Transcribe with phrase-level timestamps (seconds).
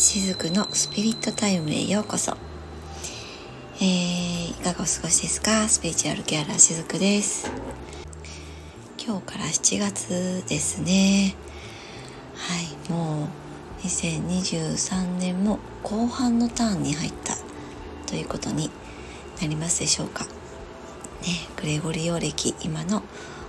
[0.00, 2.34] しずくのスピリットタイムへようこそ、
[3.76, 5.68] えー、いかがお過ごしですか？
[5.68, 7.50] スピリチュアルケアラーしずくです。
[8.98, 11.34] 今日から7月ですね。
[12.34, 13.28] はいも
[13.84, 17.34] う2023年も後半のターンに入った
[18.06, 18.70] ということに
[19.42, 20.24] なりますでしょうか。
[20.24, 20.28] ね
[21.56, 23.02] グレゴリオ歴今の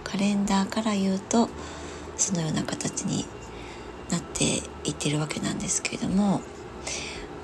[0.04, 1.48] カレンダーから言うと
[2.18, 3.26] そのような形に
[4.12, 4.44] なって
[4.84, 6.42] いってるわけなんですけれども、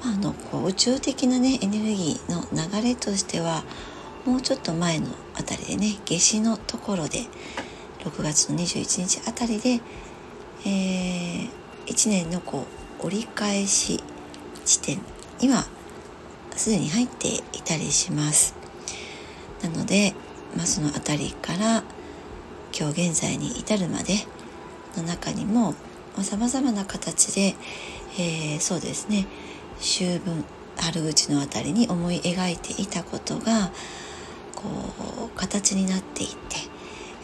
[0.02, 3.63] まあ、あのこう宇宙的なねエネルギーの流れとしては
[4.26, 7.26] もうちょっと前のあたりでね夏至のところで
[8.03, 9.80] 6月の21日あたりで、
[10.66, 11.49] えー、
[11.85, 12.66] 1年のこ
[13.02, 14.04] う折り返し
[14.65, 14.99] 地点
[15.40, 15.65] には
[16.55, 18.55] すでに入っていたりします。
[19.62, 20.13] なので、
[20.55, 21.84] まあ、その辺りから
[22.77, 24.15] 今日現在に至るまで
[24.95, 25.76] の中にも
[26.23, 27.55] さまざ、まな形で、
[28.20, 29.27] えー、そうですね。
[29.79, 30.43] 秋分
[30.77, 33.71] 春口のあたりに思い描いていたことが
[34.55, 36.35] こう形になっていって、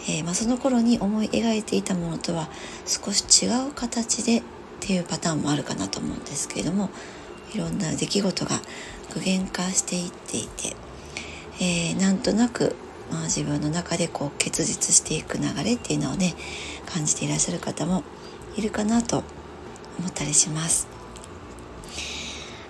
[0.10, 2.50] えー、まあ、その頃に思い描いていたものとは
[2.86, 4.44] 少し違う形でっ
[4.80, 6.90] ていうパターンもあるかなと思うんですけれども
[7.54, 8.60] いろんな出来事が
[9.14, 10.76] 具現化していっていて、
[11.62, 12.76] えー、なんとなく、
[13.12, 16.34] まあ、自分の中でこう結実していく流れっていうのをね
[16.86, 18.04] 感じていらっしゃる方も
[18.56, 19.24] いるかなと
[20.00, 20.88] 思ったりします。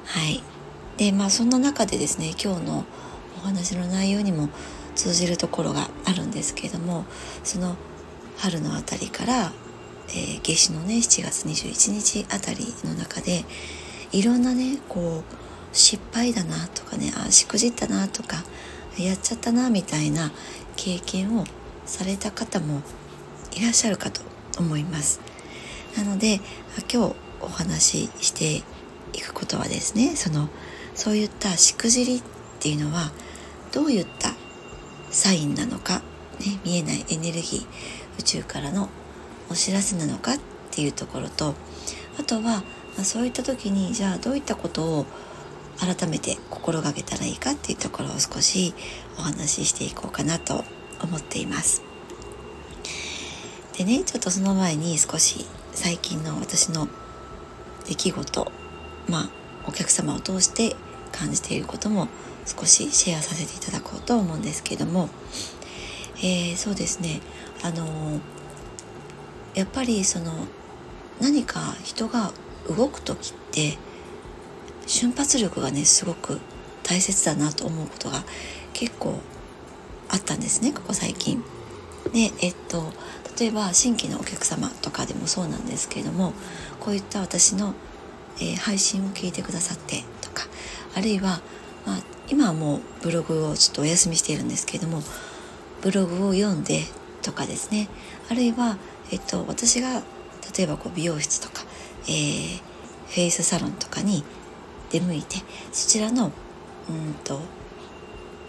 [0.06, 0.44] はい。
[0.98, 2.86] で、まあそんな中でですね、今日の
[3.38, 4.50] お話の内容にも
[4.96, 7.06] 通じるところがあるんですけれども、
[7.44, 7.76] その
[8.38, 9.52] 春のあたりから、
[10.10, 13.46] えー、夏至のね、7月21日あたりの中で、
[14.12, 18.44] いろんなね、こう、失敗だなとかね、あ、しくじったなとか、
[18.98, 20.32] やっちゃったなみたいな
[20.76, 21.46] 経験を
[21.86, 22.82] された方も
[23.56, 24.22] いらっしゃるかと
[24.60, 25.33] 思います。
[25.98, 26.40] なので
[26.92, 28.64] 今日お話しして
[29.14, 30.50] いくことはですねその
[30.96, 32.22] そういったしくじりっ
[32.60, 33.12] ていうのは
[33.72, 34.30] どういった
[35.10, 36.00] サインなのか、
[36.40, 37.66] ね、見えないエネルギー
[38.20, 38.90] 宇宙からの
[39.50, 40.40] お知らせなのかっ
[40.72, 41.56] ていうところと
[42.20, 42.64] あとは、
[42.98, 45.06] ま、そういった時にじゃあどういったことを
[45.80, 48.74] 改めて心がけたらいいかっていうところを少し
[49.18, 50.64] お話ししていこうかなと
[51.02, 51.84] 思っています。
[53.78, 56.88] でねちょっとその前に少し最近の私の
[57.86, 58.52] 出来事
[59.10, 59.30] まあ
[59.68, 60.76] お客様を通して
[61.12, 62.08] 感じていることも
[62.46, 65.10] 少しシェアさせていただこうと思うんですけども、
[66.18, 67.22] えー、そうですね
[67.64, 68.20] あのー、
[69.56, 70.32] やっぱりその
[71.22, 72.32] 何か人が
[72.68, 73.78] 動く時って
[74.86, 76.40] 瞬発力がねすごく
[76.84, 78.24] 大切だなと思うことが
[78.74, 79.20] 結構
[80.10, 81.44] あったんですねここ最近。
[82.14, 82.92] でえっと
[83.40, 86.34] 例えば新規のお客様とかでもそうなんですけれども
[86.80, 87.74] こういった私の、
[88.38, 90.46] えー、配信を聞いてくださってとか
[90.96, 91.42] あるいは、
[91.86, 92.00] まあ、
[92.30, 95.02] 今はもうブログをちょっとお休みしているんですけれども
[95.82, 96.82] ブログを読んで
[97.22, 97.88] とかですね。
[98.30, 98.78] あるいは、
[99.12, 100.02] えっと、私が
[100.58, 101.64] 例えばこう美容室とか、
[102.04, 102.58] えー、
[103.08, 104.24] フェイスサロンとかに
[104.92, 105.38] 出向いて
[105.72, 106.32] そちらの
[106.90, 107.40] うんと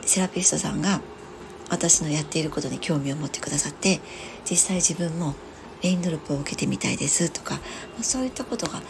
[0.02, 1.00] セラピストさんが
[1.74, 4.00] 私のやっていることに興味を持ってくださって
[4.48, 5.34] 実際自分も
[5.82, 7.58] レインドロップを受けてみたいですとか
[8.00, 8.80] そういったことが、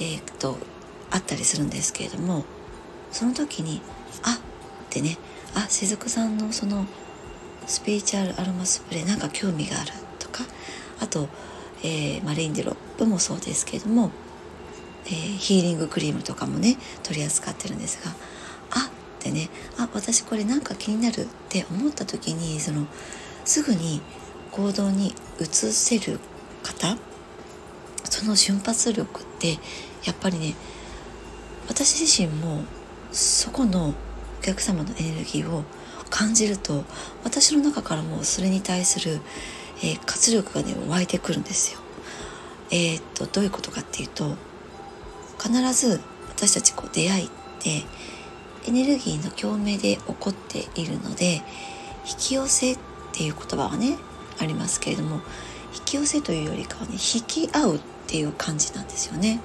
[0.00, 0.58] えー、っと
[1.12, 2.44] あったりするんですけれども
[3.12, 3.80] その時に
[4.24, 4.38] あっ
[4.90, 5.18] てね
[5.54, 6.86] あ雫さんのその
[7.66, 10.42] スピリチュアルアロマスプレーなんか興味があるとか
[10.98, 11.28] あと、
[11.84, 14.10] えーまあ、レインドロップもそうですけれども、
[15.06, 18.10] えー、ヒーリングクリームとかもね取り扱ってるんですが
[18.70, 18.90] あ
[19.22, 22.86] ってねあ私これなんか気になるって思った時にその
[23.44, 24.02] すぐに
[24.50, 26.18] 行動に移せる
[26.62, 26.96] 方
[28.04, 29.52] その瞬発力って
[30.04, 30.54] やっぱりね
[31.68, 32.64] 私自身も
[33.12, 33.94] そこのお
[34.42, 35.62] 客様のエネルギーを
[36.10, 36.84] 感じると
[37.24, 39.20] 私の中からもそれに対する、
[39.78, 41.80] えー、活力がね湧いてくるんですよ。
[42.70, 44.34] えー、っとどういうことかっていうと
[45.38, 47.30] 必ず私たちこう出会いっ
[47.60, 47.84] て
[48.66, 51.42] エネルギーの共鳴で起こっているので
[52.08, 52.78] 引き寄せっ
[53.12, 53.96] ていう言葉はね
[54.38, 55.20] ありますけれども
[55.74, 59.40] 引き寄せというよりかはね引き合うっていう感じなんですよね。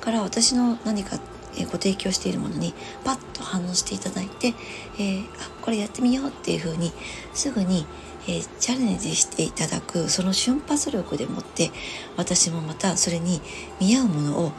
[0.00, 1.18] だから私の何か
[1.66, 2.74] ご提供しているものに
[3.04, 4.54] パッと反応していただいて、
[4.98, 6.92] えー、あこれやってみようっていうふうに
[7.34, 7.86] すぐに、
[8.28, 11.70] えー、チャレンジしていただくその瞬発力でもって
[12.16, 13.40] 私もまたそれに
[13.80, 14.52] 見合うものを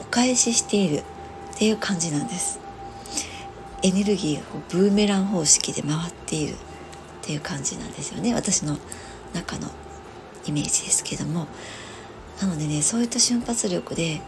[0.00, 1.02] お返ししている
[1.54, 2.61] っていう感じなんです。
[3.82, 6.56] エネルギーがブーメラン方式で回っているっ
[7.22, 8.34] ていう感じなんですよね。
[8.34, 8.78] 私の
[9.34, 9.68] 中の
[10.46, 11.46] イメージですけども。
[12.40, 14.20] なのでねそういった瞬発力で、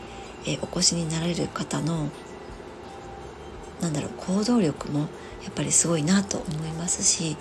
[0.47, 2.09] えお越しになられる方の
[3.81, 5.07] なんだろう行動力もや
[5.51, 7.37] っぱりすごいなと思いますし。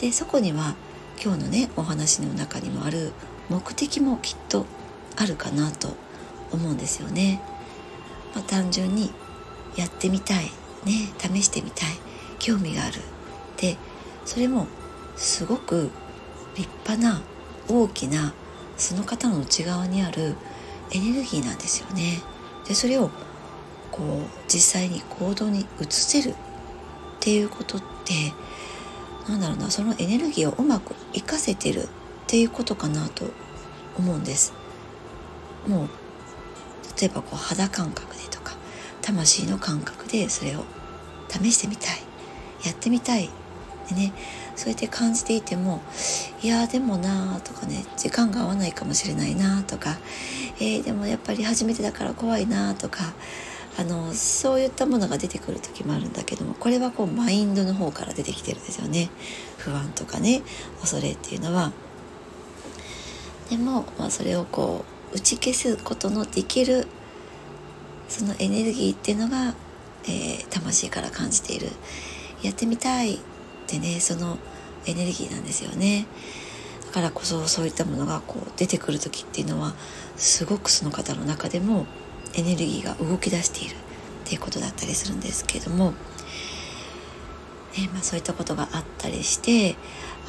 [0.00, 0.74] でそこには
[1.22, 3.12] 今日のねお話の中にもある
[3.50, 4.64] 目的もきっと
[5.16, 5.94] あるかなと
[6.52, 7.42] 思うんですよね。
[8.34, 9.10] まあ、単純に
[9.76, 10.50] やってみたい。
[10.84, 11.88] ね試してみたい
[12.38, 13.00] 興味がある
[13.56, 13.76] で
[14.24, 14.66] それも
[15.16, 15.90] すごく
[16.56, 17.22] 立派な
[17.68, 18.32] 大きな
[18.76, 20.34] その方の内側にある
[20.92, 22.22] エネルギーなんですよね。
[22.66, 23.10] でそれを
[23.92, 26.34] こう実際に行動に移せるっ
[27.20, 28.32] ていうことって
[29.28, 31.86] なんだろうなそのエネルギーをうまく活かせてるっ
[32.26, 33.26] ていうことかなと
[33.98, 34.52] 思うんです。
[35.66, 35.88] もう
[37.00, 38.39] 例えばこう肌感覚でと
[39.10, 40.64] 魂の感覚でそれを
[41.28, 41.98] 試してみたい。
[42.64, 43.28] やってみたい。
[43.88, 44.12] でね
[44.54, 45.80] そうやって感じていても
[46.42, 49.96] いやでもなとかね時間が合わないかもしれないなとか、
[50.58, 53.14] えー、でもやっぱり初めてだから怖いなとか
[53.78, 59.10] あのそういったものが出てくる時もあるんだけどもこれはこうマインドの方から出てきてるんですよね。
[59.58, 60.42] 不安とかね
[60.80, 61.72] 恐れっていうのは。
[63.48, 66.86] でも、まあ、それをこう打ち消すことのできる
[68.10, 69.54] そのエネルギーっていうのが、
[70.04, 71.68] えー、魂から感じている。
[72.42, 73.18] やってみたいっ
[73.66, 74.38] てねその
[74.86, 76.06] エネルギーなんですよね。
[76.86, 79.74] だからこそそういったものがこう出てくる時っていうのは
[80.16, 81.86] すごくその方の中でも
[82.34, 83.76] エネルギーが動き出している。
[84.20, 85.96] っていうことだったりするんですけども、ね
[87.92, 89.74] まあ、そういったことがあったりして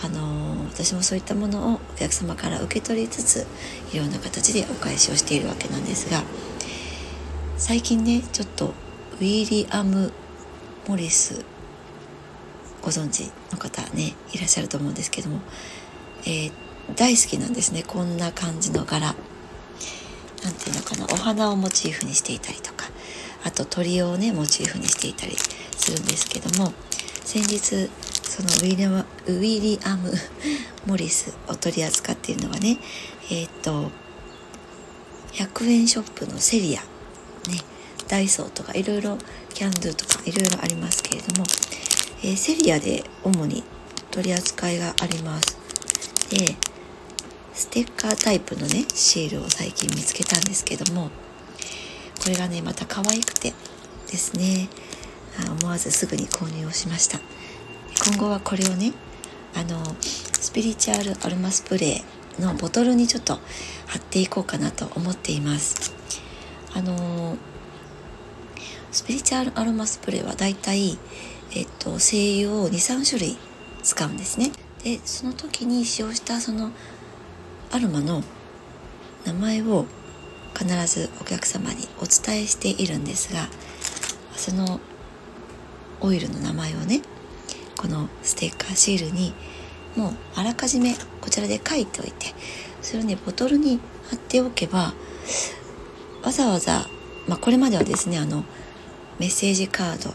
[0.03, 3.45] あの、私もそういったものをお客様から受け取りつつ
[3.93, 6.23] いろんな形でお返しをしているわけなんですが
[7.61, 10.11] 最近ねちょっとウィリアム・
[10.87, 11.45] モリス
[12.81, 15.39] ご存知の方ねいらっしゃると思うんですけども、
[16.23, 16.51] えー、
[16.95, 19.13] 大好きなんですねこんな感じの柄。
[20.43, 22.87] なんていうのかなお花をモチーフにしていたりとか
[23.45, 25.35] あと鳥をねモチーフにしていたり
[25.77, 26.73] するんですけども
[27.23, 27.91] 先日
[28.23, 30.11] そのウィリアムウィリアム・
[30.87, 32.79] モリスを取り扱っているのはね
[33.29, 33.91] えっ、と
[35.33, 36.90] 100円ショップのセリア
[37.49, 37.59] ね
[38.07, 39.17] ダイソーとかいろいろ
[39.53, 41.45] キャンドゥとかいろいろありますけれども
[42.23, 43.63] えー、セリアで主に
[44.11, 45.57] 取り扱いがあります。
[46.29, 46.55] で
[47.53, 51.09] ステッカータイプのねシールを最近見つけたんですけども
[52.23, 53.53] これがねまた可愛くて
[54.09, 54.69] ですね
[55.59, 57.19] 思わずすぐに購入をしました。
[58.05, 58.93] 今後はこれをね
[59.55, 63.39] あのスピリチュアルアロマスプレーのボトルにちょっと
[63.87, 65.93] 貼っていこうかなと思っています。
[66.73, 67.37] あの
[68.91, 70.97] スピリチュアルアロマスプレーはだいたい
[71.53, 73.37] えっと、精油を23種類
[73.83, 74.51] 使うんですね。
[74.83, 76.71] でその時に使用したその
[77.71, 78.23] アロマの
[79.25, 79.85] 名前を
[80.57, 83.47] 必ずお客様にお伝えしているんですが
[84.35, 84.79] その
[85.99, 87.01] オイルの名前をね
[87.77, 89.33] このステッカーシールに
[89.95, 92.33] もうあらかじめこちらで書いておいて
[92.81, 93.79] それをねボトルに
[94.09, 94.93] 貼っておけば
[96.23, 96.87] わざわざ、
[97.27, 98.43] まあ、これまではですねあの
[99.19, 100.13] メッセージカード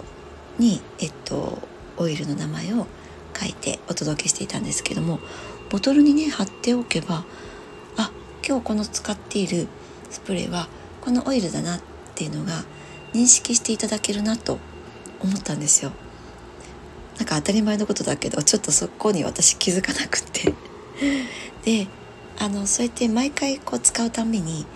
[0.58, 1.58] に、えっと、
[1.96, 2.86] オイルの名前を
[3.38, 5.20] 書いてお届けしていたんですけども
[5.70, 7.24] ボトルにね貼っておけば
[7.96, 8.10] あ
[8.46, 9.68] 今日この使っている
[10.10, 10.68] スプレーは
[11.00, 11.80] このオイルだなっ
[12.14, 12.64] ていうのが
[13.12, 14.58] 認識していただけるなと
[15.20, 15.92] 思ったんですよ。
[17.18, 20.52] なんか当たり前のことだけどちょっとそこに私気づかなくって
[21.64, 21.88] で
[22.38, 24.66] あのそうやって毎回こう使うために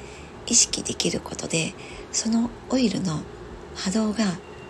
[0.51, 1.73] 意識できることで
[2.13, 3.21] そのオイルの
[3.77, 4.25] 波動が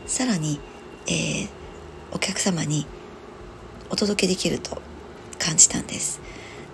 [0.06, 0.60] さらに
[1.06, 1.48] えー、
[2.12, 2.86] お客様に
[3.90, 4.80] お届けできると
[5.38, 6.20] 感じたんです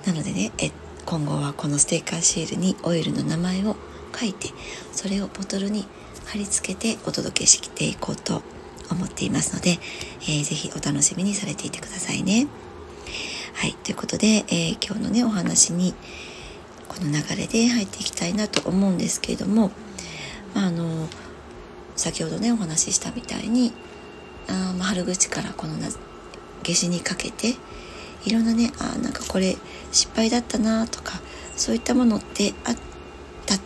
[0.06, 0.70] なのでねえ
[1.06, 3.76] 今後はこのステッカーシールにオイルの名前を
[4.14, 4.48] 書いて
[4.92, 5.86] それをボトルに
[6.26, 8.42] 貼り付けてお届けしていこうと
[8.90, 9.78] 思っていますので、
[10.22, 12.46] えー、ぜひお楽しみにされていてくださいね。
[13.54, 15.94] はい、ということで、えー、今日のねお話に
[16.98, 19.70] この流れで入っていきたいなと思うんですけれども、
[20.54, 21.08] まあ、あの
[21.94, 23.72] 先ほどねお話ししたみたいに
[24.48, 25.98] あまあ、春口からこの夏
[26.64, 27.54] 至にかけて
[28.24, 29.56] いろんなねあなんかこれ
[29.92, 31.20] 失敗だったなとか
[31.56, 32.76] そういったものってあっ
[33.46, 33.56] た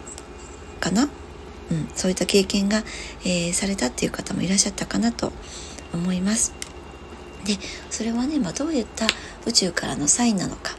[0.80, 2.82] かな、うん、そういった経験が、
[3.24, 5.32] えー、されたっていう方もいらっしゃったかなと
[5.92, 6.54] 思います。
[7.44, 7.56] で
[7.90, 9.06] それはね、まあ、どういった
[9.46, 10.76] 宇宙からのサインなのかっ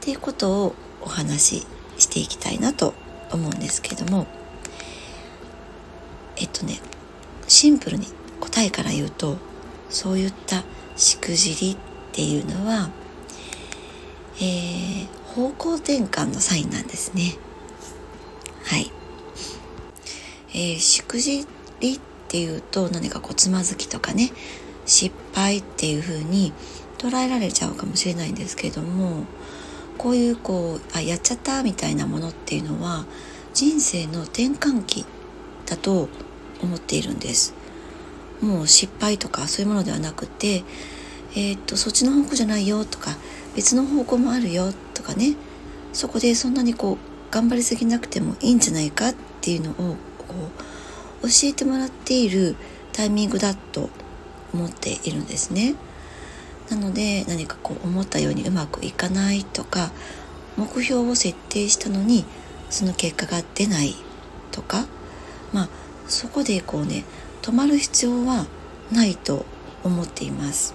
[0.00, 1.66] ていうことをお話し
[1.98, 2.94] していきたいなと
[3.30, 4.26] 思うんですけども
[6.36, 6.80] えっとね
[7.48, 8.06] シンプルに
[8.40, 9.36] 答えから言うと
[9.88, 10.64] そういった
[10.96, 11.76] しくじりっ
[12.12, 12.90] ていうのは、
[14.36, 17.36] えー、方向転換のサインなんですね。
[18.64, 18.90] はい。
[20.54, 21.46] えー、しくじ
[21.80, 24.30] りっていうと何かこうつまずきとかね
[24.86, 26.52] 失敗っていう風に
[26.98, 29.24] 捉えられちゃうかもしれないんですけども
[30.02, 33.04] こういうこうあやっちゃったみたいなものっていうのは
[33.54, 35.06] 人生の転換期
[35.64, 36.08] だと
[36.60, 37.54] 思っているんです
[38.40, 40.64] もう失敗とかそういうものではなくて
[41.36, 43.12] えー、っとそっちの方向じゃないよとか
[43.54, 45.36] 別の方向もあるよとかね
[45.92, 49.74] そこでそんなにこう頑張りすぎなくてもいいんじゃないかっていうのを
[50.18, 50.34] こ
[51.22, 52.56] う教えてもらっている
[52.92, 53.88] タイミングだと
[54.52, 55.76] 思っているんですね。
[56.72, 59.92] なので何かこう思ったようにうまくいかないとか
[60.56, 62.24] 目標を設定したのに
[62.70, 63.94] その結果が出ない
[64.52, 64.86] とか
[65.52, 65.68] まあ
[66.08, 67.04] そこでこうね
[67.42, 68.46] 止まる必要は
[68.90, 69.44] ないと
[69.84, 70.74] 思っています。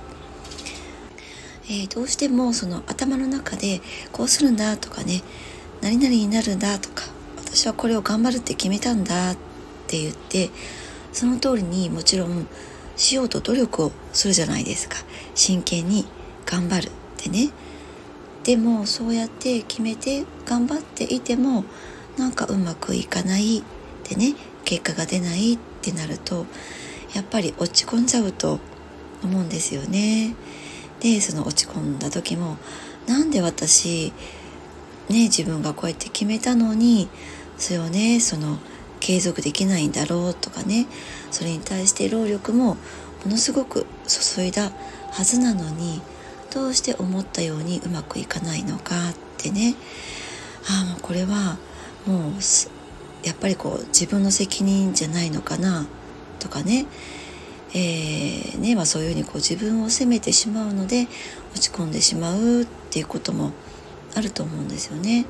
[1.70, 5.22] えー、どうしてもその頭の中でこうするんだとかね
[5.82, 7.04] 何々になるんだとか
[7.44, 9.38] 私はこれを頑張るって決めたんだっ
[9.88, 10.50] て言って
[11.12, 12.48] その通りにもちろん
[12.98, 14.98] しようと努力をするじゃないですか。
[15.36, 16.06] 真剣に
[16.46, 17.52] 頑張るってね。
[18.44, 21.64] でもそうやって決めて頑張っていても
[22.18, 23.64] なんかうまくいかない
[24.10, 24.36] でね。
[24.66, 26.46] 結果が出ないってなると
[27.16, 28.60] やっぱり落ち込んじゃうと
[29.24, 30.36] 思うんですよね。
[31.00, 32.58] でその落ち込んだ時も
[33.08, 34.12] なんで私
[35.10, 37.08] ね自分がこうやって決めたのに
[37.58, 38.58] それをねその
[39.08, 40.86] 継続できないんだろうとかね。
[41.32, 42.78] それに対して労力もも
[43.32, 44.70] のすごく注いだ
[45.12, 46.02] はずなのに
[46.54, 49.76] どうして思ったようにうまくいかないのかってね。
[50.70, 51.58] ああもうこれは
[52.06, 52.32] もう
[53.26, 55.88] やっぱりこう自分の責任じゃないのかな
[56.40, 56.86] とかね。
[57.74, 61.08] えー、ねまあ、そういうふうにこう自分を責めてしまうので
[61.54, 63.52] 落ち込んでしまうっていうことも
[64.16, 65.26] あると思うんですよね。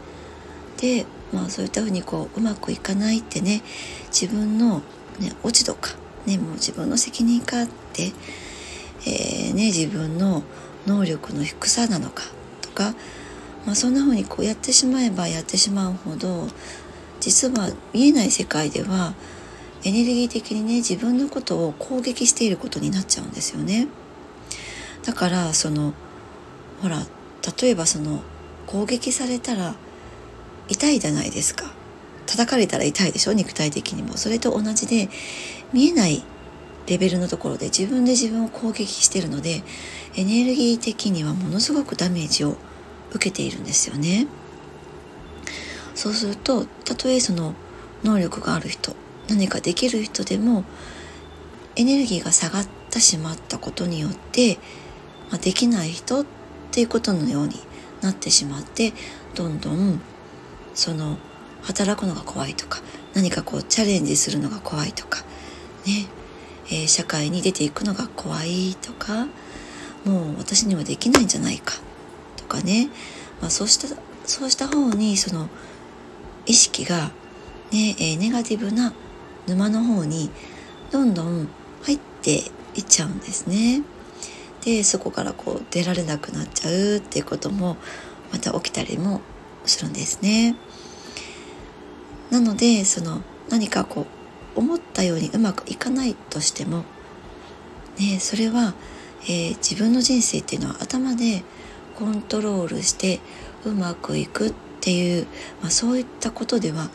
[0.78, 3.62] で、まあ、そういったふうにこううまくいかないってね
[4.08, 4.82] 自分の、
[5.20, 5.92] ね、落ち度か、
[6.26, 8.14] ね、もう自分の責任かって、
[9.06, 10.44] えー、ね、自分の
[10.86, 12.24] 能力の低さなのか
[12.62, 12.94] とか、
[13.66, 16.48] まあ、そんなふうにこうやってしまえばやってしまうほど
[17.20, 19.14] 実は見えない世界では
[19.84, 23.88] エネルギー的にね自分のことを攻撃していることになっちゃうんですよね。
[25.04, 25.94] だからその
[26.82, 27.04] ほら
[27.62, 28.22] 例えばその
[28.66, 29.76] 攻撃されたら
[30.68, 31.72] 痛いじゃないですか。
[32.26, 33.34] 叩かれたら痛いでしょ？
[33.34, 34.18] 肉体的にも。
[34.18, 35.10] それと同じで
[35.74, 36.24] 見えない
[36.88, 39.64] レベルのところで自分で自分を攻撃してるので
[40.16, 42.58] エネルギー的にはものすごくダメージを
[43.12, 44.28] 受けているんですよね。
[45.96, 47.54] そうするとたとえその
[48.04, 48.96] 能力がある人
[49.30, 50.64] 何かできる人でも
[51.76, 54.58] エネルギーが下がってしまったことによって、
[55.30, 56.26] まあ、できない人っ
[56.72, 57.56] ていうことのように
[58.02, 58.94] なってしまって
[59.36, 60.00] どんどん
[60.78, 61.18] その
[61.64, 62.82] 働くのが怖いとか
[63.16, 65.22] 何かこうチャレンジするのが怖いとか
[65.88, 66.06] ね、
[66.68, 69.26] えー、社会に出ていくのが怖いとか
[70.06, 71.74] もう私にはできないんじゃないか
[72.38, 72.90] とかね、
[73.42, 73.88] まあ、そうした
[74.26, 75.50] そうした方にその
[76.46, 77.12] 意識が
[77.72, 78.94] ね、えー、ネガティブな
[79.48, 80.30] 沼の方に
[80.92, 81.50] どんどん
[81.82, 82.36] 入って
[82.76, 83.82] いっちゃうんですね。
[84.64, 87.78] でそこからこう出られなくなっちゃうっていうことも
[88.32, 89.22] また起きたりも
[89.68, 90.56] するんですね。
[92.32, 94.08] なのでその何かこ
[94.56, 96.84] う思ったようにうまくいかないとしても、
[98.00, 98.74] ね、それは、
[99.24, 101.44] えー、自分の人生っていうのは頭で
[101.98, 103.20] コントロールして
[103.66, 105.28] うまくいくっていう、
[105.62, 106.90] まあ、そういったことでは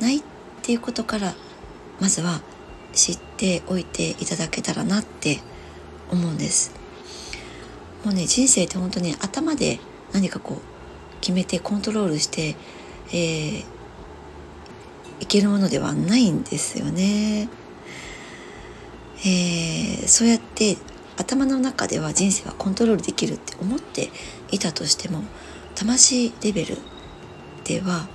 [0.00, 0.22] ないっ
[0.62, 1.34] ていうことから
[2.00, 2.40] まずは
[2.92, 5.40] 知っておいていただけたらなって
[6.10, 6.72] 思うんです
[8.04, 9.80] もうね人生って本当に頭で
[10.12, 10.73] 何かこう
[11.24, 12.54] 決めてコントロールして、
[13.08, 13.64] えー、
[15.20, 17.48] いけるものではないんですよね、
[19.20, 20.76] えー、そうやって
[21.16, 24.10] 頭の中では人生はコントロールできるって思って
[24.50, 25.22] いたとしても
[25.74, 26.76] 魂レベル
[27.64, 28.06] では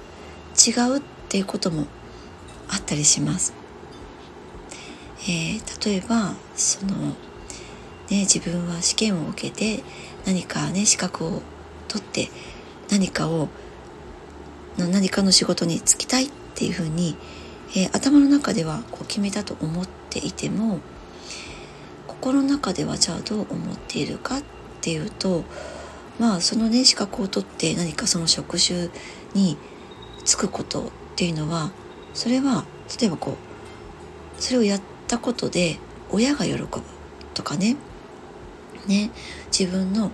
[0.55, 1.87] 違うっていうことも
[2.67, 3.55] あったりします。
[5.23, 7.15] えー、例えばその、ね、
[8.31, 9.83] 自分は試験を受けて
[10.27, 11.41] 何かね資格を
[11.89, 12.29] 取って
[12.89, 13.49] 何かを
[14.77, 17.15] 何かの仕事に就きたいっていうふうに、
[17.75, 20.79] えー、頭の中ではこう決めたと思っていても
[22.07, 24.43] 心の中ではじゃあどう思っているかっ
[24.81, 25.43] ていうと
[26.19, 28.89] まあそのね資格を取って何かその職種
[29.33, 29.57] に
[30.25, 31.71] 就くことっていうのは
[32.13, 32.65] それは
[32.99, 35.79] 例えばこうそれをやってったことで
[36.11, 36.67] 親が喜ぶ
[37.33, 37.75] とかね。
[38.85, 39.09] ね。
[39.51, 40.11] 自分の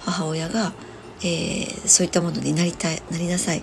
[0.00, 0.74] 母親が、
[1.20, 3.62] えー、そういったものになりたいなりなさい。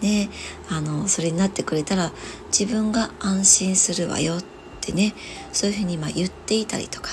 [0.00, 0.30] ね
[0.70, 2.10] あのそれになってくれたら
[2.46, 4.44] 自分が安心するわよっ
[4.80, 5.14] てね
[5.52, 7.10] そういうふうにま言っていたりとか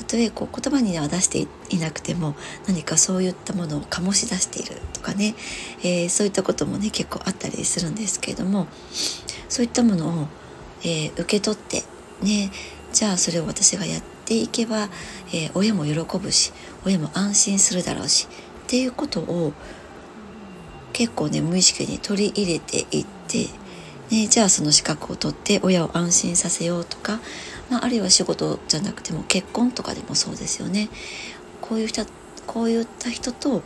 [0.00, 2.34] たとえこう言葉には出していなくても
[2.66, 5.34] 何かそういったものを醸し出しているとかね、
[5.82, 8.66] えー、そういったこともね結構あったりするんですけれども
[9.48, 10.28] そういったものを、
[10.82, 11.82] えー、受け取って
[12.22, 12.50] ね
[12.92, 14.88] じゃあそれを私がやっていけば、
[15.28, 16.52] えー、親も喜ぶし
[16.84, 18.26] 親も安心するだろうし
[18.70, 19.52] っていうことを
[20.92, 23.48] 結構ね無意識に取り入れていって、
[24.14, 27.18] ね、じゃあその資格を取って親を安心させようとか、
[27.68, 30.88] まあ、あるいは仕事じゃなくても結婚とかでもそうですよね。
[31.60, 32.06] こういう人
[32.46, 33.64] こういった人と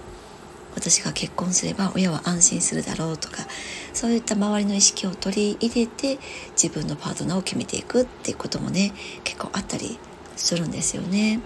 [0.74, 3.44] 私が結婚すれば親は安心するだろうとか
[3.92, 6.18] そういった周りの意識を取り入れて
[6.52, 9.98] 自分のパートナーを決めていくっていうこともね結構あったり
[10.34, 11.40] するんですよね。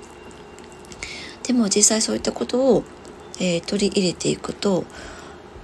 [1.49, 2.85] でも実際そういったことを、
[3.41, 4.85] えー、取り入れていくと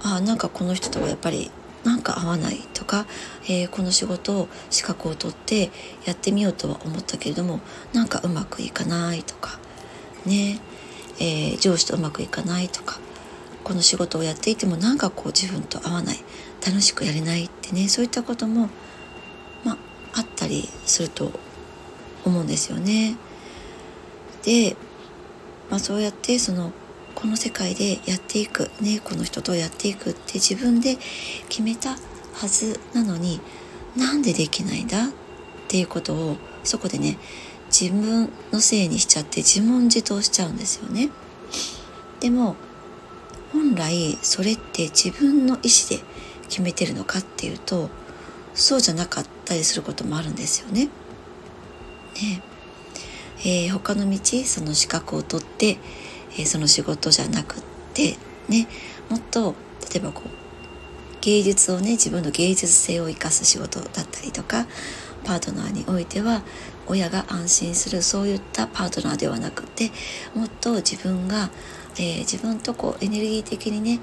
[0.01, 1.51] あなんかこの人とはやっぱり
[1.83, 3.05] なんか合わないとか、
[3.43, 5.69] えー、この仕事を資格を取って
[6.05, 7.59] やってみようとは思ったけれども
[7.93, 9.59] なんかうまくいかないとか
[10.25, 10.59] ね、
[11.19, 12.99] えー、上司とうまくいかないとか
[13.63, 16.17] この仕事をやっていてもなんかこう自分と合わない
[16.65, 18.69] 楽しくやれないってねそういったことも、
[19.63, 19.77] まあ、
[20.13, 21.31] あったりすると
[22.25, 23.15] 思うんですよね。
[24.43, 24.75] で、
[25.69, 26.71] まあ、そうやってその
[27.15, 30.97] この世界でやっていくねこの人とやっていくって自分で
[31.49, 33.39] 決めたはずなのに
[33.95, 35.07] なんでできないんだ？
[35.07, 35.09] っ
[35.67, 37.17] ていうことをそこでね
[37.67, 41.09] 自分のせいにしちゃって自問自答しちゃうんですよね。
[42.19, 42.55] でも
[43.51, 46.03] 本来それって自分の意思で
[46.49, 47.89] 決めてるのかっていうと
[48.53, 50.89] そうじゃなかったりすることもあるんですよね。
[52.21, 52.41] ね
[53.39, 55.77] えー、他の道その資格を取って、
[56.35, 57.61] えー、その仕事じゃなくっ
[57.93, 58.67] てね
[59.09, 59.55] もっと
[59.93, 60.29] 例えばこう
[61.21, 64.67] 芸術をね自分の芸術性を生かす仕事だったりとか
[65.23, 66.43] パートナーにおいては
[66.87, 69.91] 親が安心するそういったパートナーではなくて
[70.35, 71.49] もっと自分が
[71.97, 73.99] えー、自分とこうエネルギー的にね、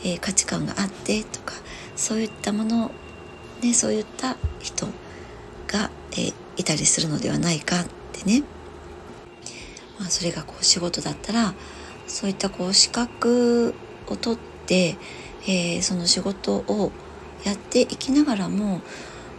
[0.00, 1.54] えー、価値観があってとか
[1.94, 2.90] そういったもの、
[3.62, 4.86] ね、そういった人
[5.66, 8.42] が、えー、いたりするのではないかってね、
[9.98, 11.54] まあ、それがこう仕事だったら
[12.06, 13.74] そういったこう資格
[14.08, 14.96] を取って、
[15.48, 16.92] えその仕事を
[17.44, 18.80] やっていきながらも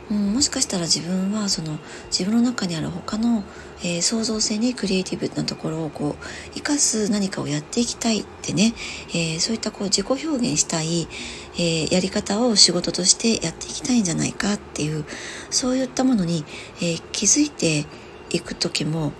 [0.10, 1.77] うん、もしかしたら自分はその
[2.12, 3.43] 自分の中にある他の、
[3.80, 8.73] えー、創造性にクリエイティブなところをこう生かす何かをやっていきたいってね、
[9.10, 11.08] えー、そういったこう自己表現したい、
[11.56, 15.03] えー、やり方を仕事としてやっていきたいんじゃないかっていう
[15.49, 16.45] そういったものに、
[16.82, 17.86] え気づいて
[18.30, 19.12] いく時も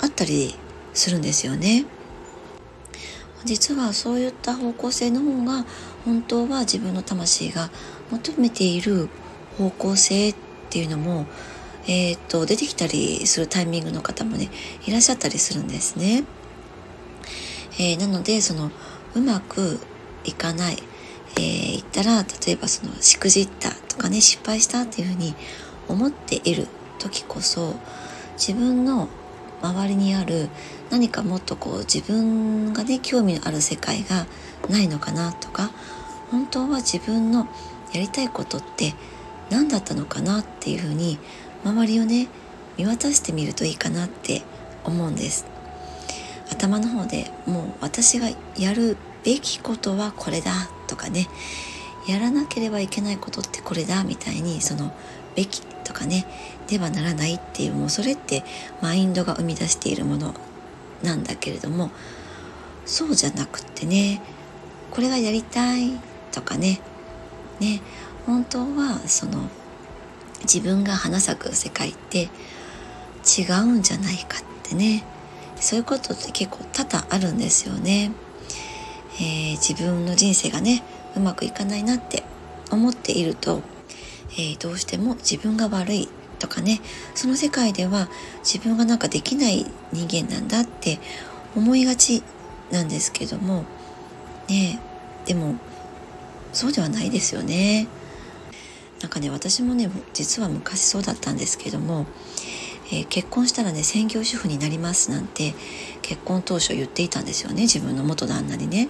[0.00, 0.54] あったり
[0.92, 1.86] するんですよね。
[3.44, 5.64] 実はそういった方向性の方が
[6.04, 7.70] 本当は自分の魂が
[8.10, 9.08] 求めている
[9.58, 10.34] 方向性っ
[10.70, 11.26] ていうのも、
[11.86, 14.48] えー、っと出てきたりするタイミングの方もね
[14.86, 16.24] いらっしゃったりするんですね。
[17.78, 18.70] えー、なのでその
[19.14, 19.78] うまく
[20.24, 20.78] いかない、
[21.36, 25.34] えー、言ったら例えばそのしくじったとかね失敗したっていうふうに
[25.88, 26.68] 思っている
[26.98, 27.74] 時こそ
[28.38, 29.08] 自分の
[29.62, 30.48] 周りにある
[30.90, 34.26] 何かもっとこう自分がね興味のある世界が
[34.68, 35.70] ないのかなとか
[36.30, 37.48] 本当は自分の
[37.92, 38.94] やりたいことって
[39.50, 41.18] 何だったのかなっていうふうに
[41.64, 42.28] 周りをね
[42.76, 44.42] 見渡してみるといいかなって
[44.84, 45.46] 思うんです。
[46.50, 50.52] 頭の方でもう私がやるべきことはこれだ
[50.86, 51.28] とかね
[52.06, 54.92] やらなければいけないことってこれだみたいにその
[55.34, 56.24] べきとかね
[56.68, 58.44] ではならないっていうもうそれって
[58.80, 60.34] マインドが生み出しているもの
[61.02, 61.90] なんだけれども
[62.84, 64.22] そうじゃなくってね
[64.90, 65.92] これがやりたい
[66.32, 66.80] とかね
[67.60, 67.80] ね
[68.26, 69.48] 本当はその
[70.42, 72.28] 自分が花咲く世界って
[73.38, 75.04] 違うんじゃないかってね。
[75.60, 78.12] そういうことって結構多々あるんですよね、
[79.18, 80.82] えー、自分の人生がね
[81.16, 82.22] うまくいかないなって
[82.70, 83.62] 思っていると、
[84.32, 86.80] えー、どうしても自分が悪いとかね
[87.14, 88.08] その世界では
[88.44, 90.98] 自分がなんかできない人間なんだって
[91.54, 92.22] 思いがち
[92.70, 93.64] なんですけども
[94.48, 94.80] ね
[95.24, 95.56] でも
[96.52, 97.86] そうではないですよね。
[99.00, 102.06] なんかね私もね実は昔そうだったんですけども、
[102.90, 105.54] えー、結婚したらね専業主婦になりますなんて
[106.00, 108.88] 結婚当初言っていたんですよね自分の元旦那にね。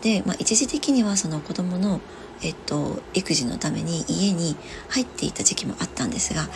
[0.00, 2.00] で、まあ、一時的にはその子供の
[2.42, 4.56] えっと、育児のために家に
[4.88, 6.48] 入っていた時期もあったんですが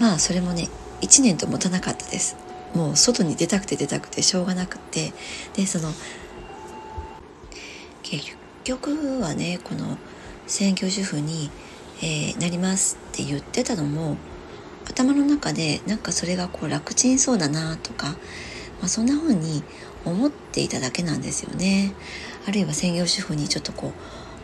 [0.00, 0.68] まあそれもね
[1.00, 2.36] 1年と持たなかったです
[2.74, 5.12] もう外に出たくて出たくてしょうがなくて
[5.54, 5.92] でその
[8.02, 9.96] 結局はねこの
[10.46, 11.50] 専業主婦に、
[12.02, 14.16] えー、なりますって言ってたのも
[14.86, 18.16] 頭の中でなんかそれがこう楽ちんそうだなとか、ま
[18.84, 19.62] あ、そんな風に
[20.04, 21.92] 思っていただけなんですよね。
[22.46, 23.92] あるいは専業主婦にちょっとこう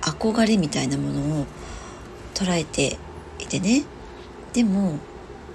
[0.05, 1.47] 憧れみたいなものを
[2.35, 2.99] 捉えて
[3.39, 3.85] いてね。
[4.53, 4.99] でも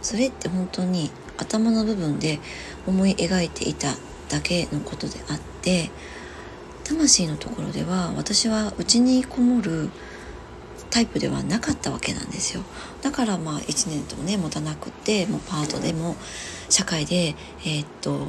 [0.02, 2.40] それって本当に頭の部分で
[2.86, 3.96] 思い描いていた
[4.30, 5.90] だけのことであって
[6.84, 9.90] 魂のところでは私は家にこもる
[10.90, 12.64] タイプではなかったわけなんですよ。
[13.02, 16.16] だからまあ1年ともね持たなくてもうパートでも
[16.70, 18.28] 社会でえー、っと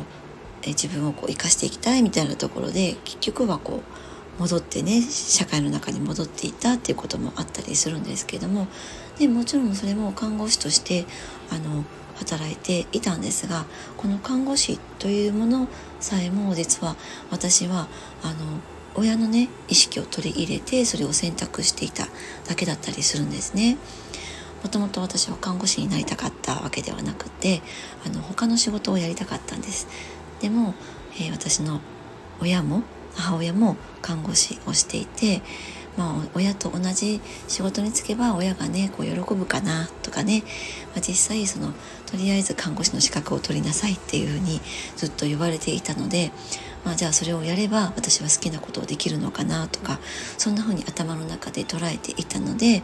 [0.66, 4.09] 自分をこう生かしていきたいみたいなところで結局はこう
[4.40, 8.66] 戻ってね社会の中に戻っていたっていうこともあったりするんですけども
[9.18, 11.04] でもちろんそれも看護師として
[11.50, 11.84] あの
[12.16, 13.66] 働いていたんですが
[13.98, 15.68] この看護師というもの
[16.00, 16.96] さえも実は
[17.30, 17.86] 私は
[18.22, 18.60] あの
[18.94, 22.06] 親のね意識を取り入れてそれを選択していた
[22.48, 23.76] だけだったりするんですね。
[24.62, 27.62] もともと私は看護師になりたかったわけではなくて
[28.04, 29.88] あの他の仕事をやりたかったんです
[30.40, 30.74] でも、
[31.14, 31.80] えー、私の
[32.42, 32.82] 親も
[33.14, 35.42] 母親も看護師をしていて
[35.96, 40.42] まあ、親と同じ仕事に就けば親がねこう喜ぶかなとかね、
[40.94, 41.72] まあ、実際その
[42.06, 44.60] とりあえず看護師の資格を取りなさいっていうふうに
[44.96, 46.32] ずっと言われていたので、
[46.84, 49.98] まあ、じゃあそれをやれば私は好きなことをできるのかなとか
[50.38, 52.82] そんなふうに頭の中で捉えていたので、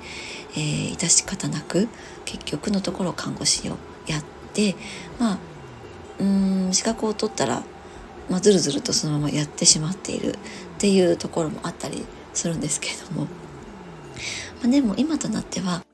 [0.52, 1.88] えー、致し方なく
[2.24, 4.74] 結局のところ看護師をやって
[5.18, 5.38] まあ
[6.18, 7.62] うん資格を取ったら
[8.28, 10.34] まあ、ずるずるとそのままやってしまっているっ
[10.78, 13.28] ていうところもあったりするんですけれども、ま
[14.64, 15.84] あ、でも今となっては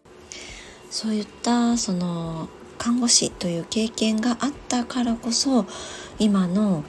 [0.91, 5.67] そういったその看護師という経験があったからこそ
[6.19, 6.85] 今の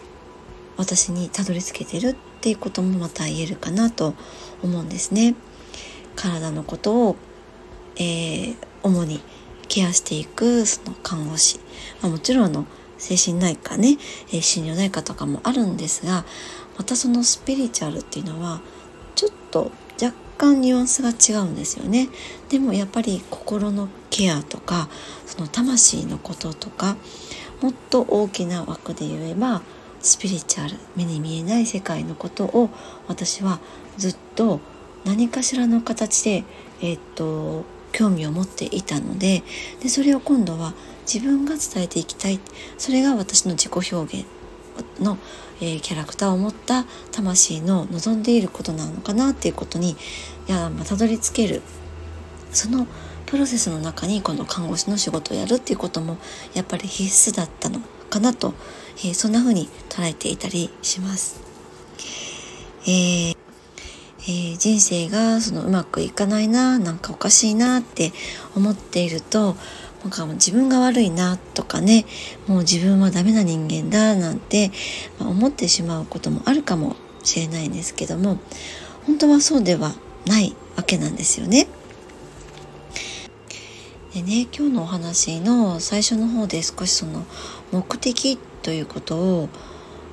[0.75, 4.15] 私にたどり着けてるっていうこともまた言えるかなと
[4.63, 5.35] 思うんですね。
[6.15, 7.15] 体のことを、
[7.95, 9.21] えー、主に
[9.67, 11.59] ケアしていくその看護師、
[12.01, 12.65] まあ、もちろんの
[13.03, 13.97] 精神内科ね、
[14.31, 16.23] え、心療内科とかもあるんですが
[16.77, 18.61] またそのスピリチュアルっていうのは
[19.15, 22.09] ちょっと若干ニュアンスが違うんですよね。
[22.49, 24.87] でもやっぱり心のケアとか
[25.25, 26.95] その魂のこととか
[27.61, 29.61] もっと大きな枠で言えば
[29.99, 32.69] スピリチュアル目に見えない世界のことを
[33.07, 33.59] 私は
[33.97, 34.59] ずっと
[35.03, 36.43] 何かしらの形で、
[36.81, 39.43] えー、っと興味を持っていたので
[39.81, 40.73] でそれを今度は
[41.11, 42.39] 自分が伝えていきたい
[42.77, 44.25] それが私の自己表現
[44.99, 45.17] の、
[45.61, 49.95] えー、キャラクターを持った魂の望んでいることなのかなっていうことにい
[50.47, 51.61] や、まあ、たどり着ける
[52.51, 52.87] その
[53.25, 56.17] プロセスの中にこの看護師の仕事をやるっていうことも
[56.53, 58.53] やっぱり必須だったのかなと、
[58.97, 61.41] えー、そんな風に捉えていたりします。
[62.85, 63.37] えー
[64.25, 68.13] えー、人生がそのうまくいかないななんかおかしいなって
[68.55, 69.57] 思っていると
[70.03, 72.05] なんか自分が悪いなとかね
[72.47, 74.71] もう自分はダメな人間だなんて
[75.19, 78.37] 思ってしまうこともあるかもしれないんですけども
[79.05, 79.93] 本当はそうでは
[80.25, 81.67] ないわけなんですよね。
[84.13, 87.25] でね今日のお話の最初の方で少しその
[87.71, 89.49] 目的ということを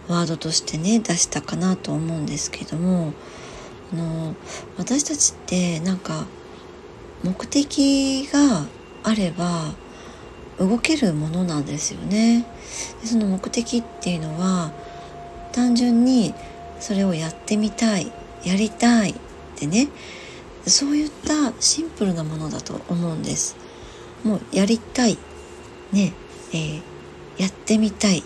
[0.09, 3.13] ワードとしてね出したかなと思うんですけども
[3.93, 4.35] あの
[4.79, 6.25] 私たちってなんか
[7.23, 8.67] 目的が
[9.03, 9.75] あれば
[10.59, 12.45] 動けるものなんですよね。
[13.01, 14.73] でその目的っていうのは
[15.53, 16.35] 単純に
[16.79, 18.13] それをやってみたい
[18.45, 19.15] やりたいっ
[19.57, 19.89] てね
[20.67, 23.57] そういったシンプルなものだと思うんです。
[24.25, 25.19] もうやりたい
[25.93, 26.13] ね
[26.53, 26.83] えー、
[27.39, 28.23] やってみたい。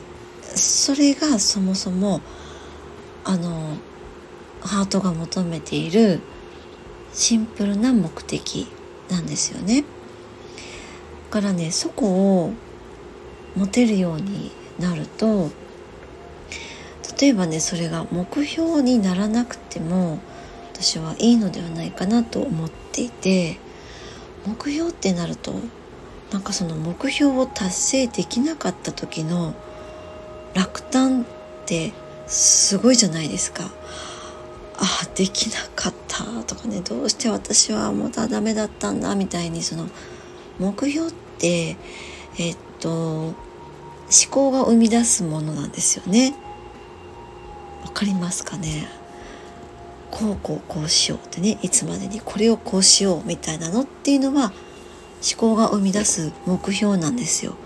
[0.56, 2.20] それがそもそも
[3.24, 3.76] あの
[4.60, 6.20] ハートが求めている
[7.12, 8.68] シンプルな目的
[9.10, 9.84] なんですよね。
[11.34, 12.52] からねそこを
[13.56, 15.50] 持てるようになると
[17.20, 20.20] 例えばねそれが目標にならなくても
[20.72, 23.58] 私はいいのではないかなと思っていて
[24.46, 25.54] 目標ってなると
[26.30, 29.54] なんかその目標を達成できなかった時の
[30.54, 31.24] 落胆っ
[31.66, 31.92] て
[32.28, 33.72] すごいじゃないですか。
[34.76, 39.88] あできなかったとかねどうして私はまたダメだったんだみたいにその
[40.58, 41.12] 目標っ
[41.44, 41.76] て
[42.38, 42.90] えっと
[43.28, 43.34] 思
[44.30, 46.34] 考が生み出すものなんですよね。
[47.84, 48.88] わかりますかね？
[50.10, 54.52] こうこうこうしようってねいつまでにこれをこうしようみたいなのっていうのは
[55.22, 57.56] 思考が生み出す目標なんですよ。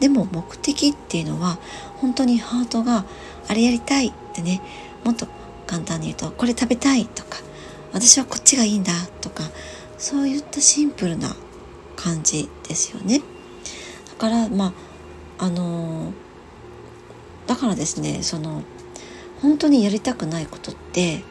[0.00, 1.58] でも目的っていうのは
[1.98, 3.04] 本当にハートが
[3.48, 4.60] あれやりたいってね
[5.04, 5.26] もっと
[5.66, 7.38] 簡単に言うとこれ食べたいとか
[7.92, 9.44] 私はこっちがいいんだとか
[9.98, 11.36] そういったシンプルな
[12.02, 13.20] 感じですよね。
[13.20, 13.24] だ
[14.18, 14.72] からま
[15.38, 16.12] ああの、
[17.46, 18.62] だからですねその
[19.40, 21.22] 本当にやりたくないことって、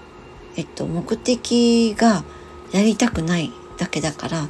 [0.57, 2.23] えっと、目的が
[2.73, 4.47] やりたくないだけだから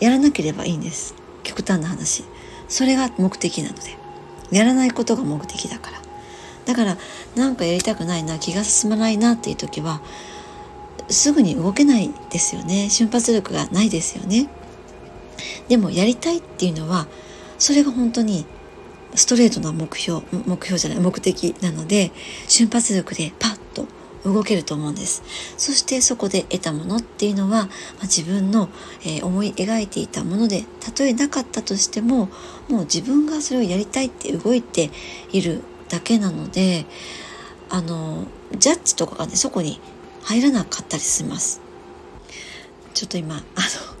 [0.00, 1.14] やらなければいいんです。
[1.42, 2.24] 極端な話。
[2.68, 4.04] それが目的なので。
[4.50, 5.98] やらないことが目的だから。
[6.64, 6.96] だから
[7.36, 10.00] なんかやりたくないな気が進まないなっていう時は
[11.08, 12.88] すぐに動けないですよね。
[12.88, 14.48] 瞬発力がないですよね。
[15.68, 17.06] でもやりたいっていうのは
[17.58, 18.46] それが本当に
[19.14, 22.10] ストレートな目標目標じゃない目的なので
[22.48, 23.86] 瞬発力でパッと
[24.24, 25.22] 動けると思うんです。
[25.56, 27.68] そしてそこで得たものっていうのは、まあ、
[28.02, 28.70] 自分の、
[29.02, 32.28] えー、思い描いていたものでたとえなかったとしても
[32.68, 34.90] もう自分がそれをやりたいって動いて
[35.32, 36.86] いるだけなので
[37.68, 38.26] あの
[38.58, 39.80] ジャッジとかがねそこに
[40.22, 41.60] 入らなかったりします。
[42.94, 43.44] ちょっと今あの「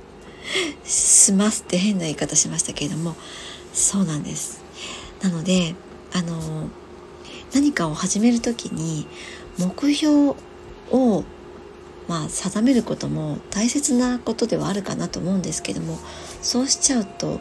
[0.84, 3.16] します」って変な言い方しましたけれども。
[3.74, 4.62] そうなんです。
[5.20, 5.74] なので
[6.12, 6.68] あの
[7.52, 9.06] 何かを始める時に
[9.58, 10.36] 目標
[10.90, 11.24] を
[12.06, 15.98] まあ定めることも大切なことではあるかなと思うんですけども
[16.40, 17.40] そうしちゃうと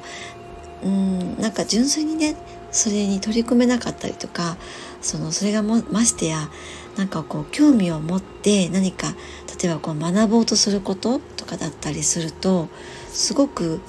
[0.83, 2.35] うんなんか純粋にね
[2.71, 4.57] それに取り組めなかったりとか
[5.01, 6.49] そのそれがましてや
[6.97, 9.15] なんかこう興味を持って何か
[9.61, 12.69] 例えばこう学ぼうとすることとかだったりすると
[13.09, 13.81] すごく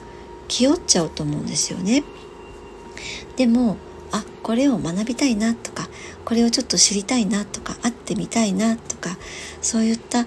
[0.49, 2.03] 気負っちゃうと思うんですよね。
[3.37, 3.77] でも
[4.13, 5.89] あこれを学びたいなとか
[6.25, 9.17] これをちょっと知りたいなとか会ってみたいなとか
[9.63, 10.27] そういった、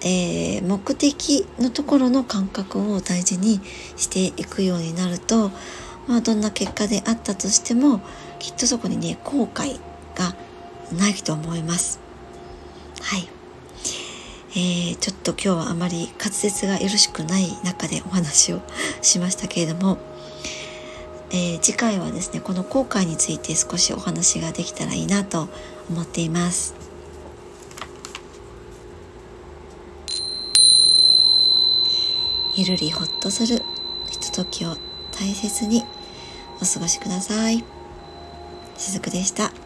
[0.00, 3.60] えー、目的のところの感覚を大事に
[3.96, 5.50] していくようになると、
[6.08, 8.00] まあ、どんな結果であったとしても
[8.38, 9.78] きっとそこにね後悔
[10.14, 10.34] が
[10.98, 12.00] ないと思います。
[13.00, 13.28] はい、
[14.54, 18.60] えー、ちょっと今日はあまり滑舌がよろしくない中でお話を
[19.00, 19.98] しましたけれども
[21.34, 25.48] えー、次回はですねこの後悔について少しお話ができたらいいなと
[25.88, 26.74] 思っています
[32.54, 33.62] ゆるりほっとする
[34.10, 34.76] ひとときを
[35.18, 35.82] 大切に
[36.60, 37.64] お過ごしください
[38.76, 39.61] しずくでした。